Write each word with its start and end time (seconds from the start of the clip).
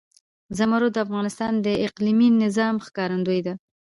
زمرد 0.57 0.91
د 0.93 0.97
افغانستان 1.05 1.53
د 1.65 1.67
اقلیمي 1.87 2.29
نظام 2.43 2.75
ښکارندوی 2.85 3.39
ده. 3.45 3.53